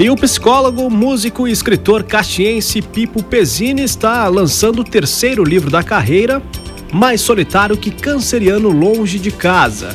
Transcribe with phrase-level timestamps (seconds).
[0.00, 5.82] E o psicólogo, músico e escritor caxiense Pipo Pezzini está lançando o terceiro livro da
[5.82, 6.42] carreira,
[6.90, 9.94] Mais Solitário que Canceriano Longe de Casa.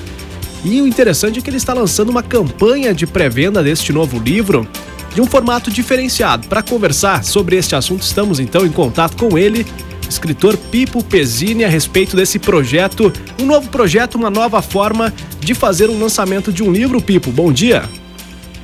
[0.64, 4.68] E o interessante é que ele está lançando uma campanha de pré-venda deste novo livro
[5.16, 6.48] de um formato diferenciado.
[6.48, 9.66] Para conversar sobre este assunto, estamos então em contato com ele,
[10.08, 13.12] escritor Pipo Pezzini, a respeito desse projeto,
[13.42, 17.02] um novo projeto, uma nova forma de fazer um lançamento de um livro.
[17.02, 17.90] Pipo, bom dia.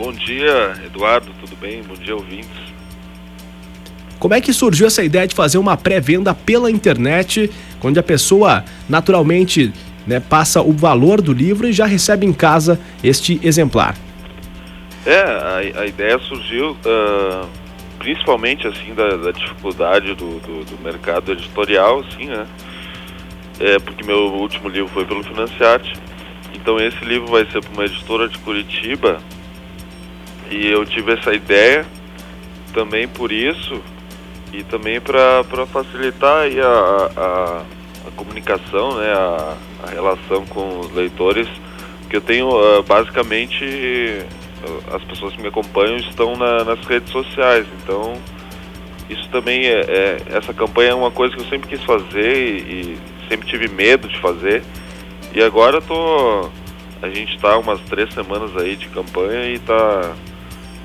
[0.02, 1.84] Bom dia, Eduardo, tudo bem?
[1.84, 2.50] Bom dia, ouvintes.
[4.18, 7.52] Como é que surgiu essa ideia de fazer uma pré-venda pela internet,
[7.84, 9.72] onde a pessoa naturalmente
[10.08, 13.96] né, passa o valor do livro e já recebe em casa este exemplar?
[15.06, 17.48] É, a, a ideia surgiu uh,
[18.00, 22.48] principalmente assim da, da dificuldade do, do, do, mercado editorial, assim, né?
[23.60, 25.94] É, porque meu último livro foi pelo Financiarte.
[26.56, 29.22] Então esse livro vai ser para uma editora de Curitiba
[30.52, 31.86] e eu tive essa ideia
[32.74, 33.82] também por isso
[34.54, 37.64] e também para facilitar a, a,
[38.08, 41.48] a, comunicação, né, a, a, relação com os leitores,
[42.10, 47.12] que eu tenho uh, basicamente uh, as pessoas que me acompanham estão na, nas redes
[47.12, 48.14] sociais, então
[49.10, 52.94] isso também é, é, essa campanha é uma coisa que eu sempre quis fazer e,
[52.94, 54.64] e sempre tive medo de fazer.
[55.34, 56.50] E agora tô
[57.02, 60.14] a gente está umas três semanas aí de campanha e está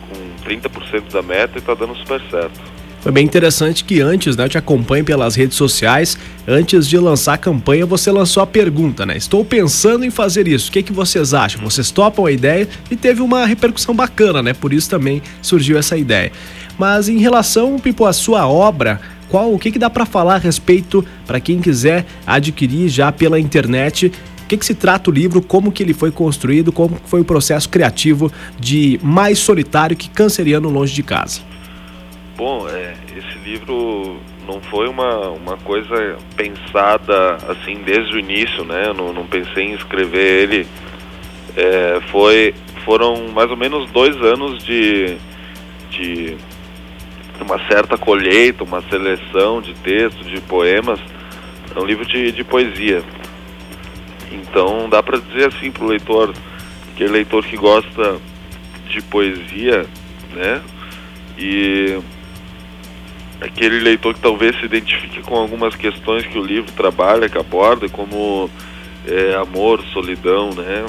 [0.09, 2.77] com 30% da meta e está dando super certo.
[3.07, 7.35] Foi bem interessante que antes, né, eu te acompanho pelas redes sociais, antes de lançar
[7.35, 9.17] a campanha, você lançou a pergunta, né?
[9.17, 10.71] Estou pensando em fazer isso.
[10.71, 11.63] O que, que vocês acham?
[11.63, 14.55] Vocês topam a ideia e teve uma repercussão bacana, né?
[14.55, 16.33] Por isso também surgiu essa ideia.
[16.77, 20.39] Mas em relação, Pipo, à sua obra, qual o que, que dá para falar a
[20.39, 24.11] respeito para quem quiser adquirir já pela internet
[24.47, 27.25] o que, que, se trata o livro, como que ele foi construído, como foi o
[27.25, 31.41] processo criativo de Mais Solitário que Canceriano Longe de Casa?
[32.37, 38.85] Bom, é, esse livro não foi uma, uma coisa pensada assim desde o início, né?
[38.87, 40.67] Eu não, não pensei em escrever ele.
[41.57, 42.55] É, foi,
[42.85, 45.17] foram mais ou menos dois anos de,
[45.91, 46.37] de
[47.41, 51.01] uma certa colheita, uma seleção de textos, de poemas.
[51.75, 53.03] É um livro de, de poesia.
[54.33, 56.35] Então dá para dizer assim para o leitor,
[56.93, 58.19] aquele leitor que gosta
[58.89, 59.87] de poesia,
[60.35, 60.63] né?
[61.39, 61.99] E
[63.41, 67.89] aquele leitor que talvez se identifique com algumas questões que o livro trabalha, que aborda,
[67.89, 68.51] como
[69.07, 70.87] é, amor, solidão, né?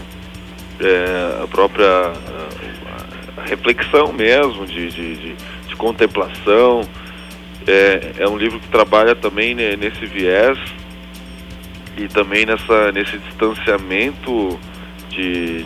[0.79, 5.35] É, a própria a, a reflexão mesmo, de, de, de,
[5.67, 6.81] de contemplação.
[7.65, 10.57] É, é, um livro que trabalha também né, nesse viés
[11.97, 14.59] e também nessa, nesse distanciamento
[15.09, 15.65] de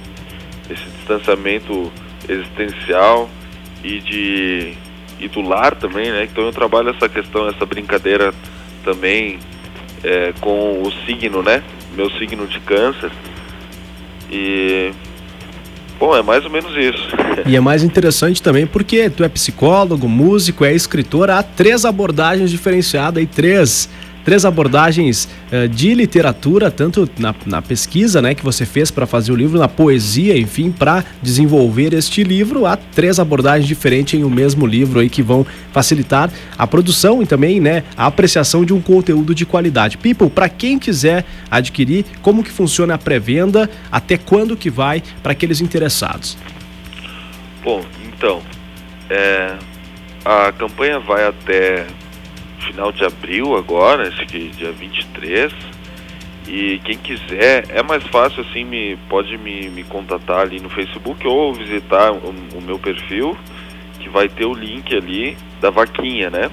[0.69, 1.91] esse distanciamento
[2.27, 3.29] existencial
[3.83, 4.73] e de
[5.19, 6.23] e do lar também, né?
[6.23, 8.33] Então eu trabalho essa questão, essa brincadeira
[8.83, 9.37] também
[10.03, 11.61] é, com o signo, né?
[11.95, 13.11] Meu signo de câncer.
[14.31, 14.91] E
[15.99, 17.09] bom, é mais ou menos isso.
[17.45, 22.51] E é mais interessante também porque tu é psicólogo, músico, é escritor, há três abordagens
[22.51, 23.89] diferenciadas e três
[24.23, 29.31] três abordagens uh, de literatura, tanto na, na, pesquisa né, que você fez para fazer
[29.31, 32.65] o livro, na poesia, enfim, para desenvolver este livro.
[32.65, 37.25] Há três abordagens diferentes em um mesmo livro aí que vão facilitar a produção e
[37.25, 39.97] também né, a apreciação de um conteúdo de qualidade.
[39.97, 45.31] People, para quem quiser adquirir, como que funciona a pré-venda, até quando que vai para
[45.31, 46.37] aqueles interessados?
[47.63, 48.41] Bom, então,
[49.09, 49.55] é,
[50.25, 51.85] a campanha vai até
[52.61, 55.53] final de abril agora, acho que dia 23.
[56.47, 61.25] E quem quiser, é mais fácil assim, me, pode me, me contatar ali no Facebook
[61.27, 63.37] ou visitar o, o meu perfil,
[63.99, 66.49] que vai ter o link ali da vaquinha, né?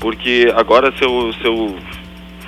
[0.00, 1.76] Porque agora se eu, se eu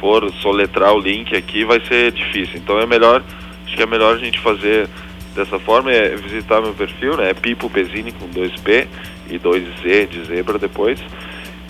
[0.00, 2.56] for soletrar o link aqui vai ser difícil.
[2.56, 3.22] Então é melhor,
[3.66, 4.88] acho que é melhor a gente fazer
[5.34, 7.30] dessa forma, é visitar meu perfil, né?
[7.30, 8.86] É Pipo Pesini com 2P
[9.30, 10.98] e 2Z de zebra depois.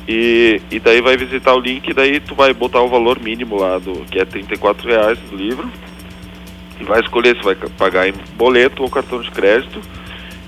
[0.06, 3.78] E, e daí vai visitar o link, daí tu vai botar o valor mínimo lá,
[3.78, 5.70] do, que é 34 reais do livro,
[6.78, 9.80] e vai escolher se vai pagar em boleto ou cartão de crédito,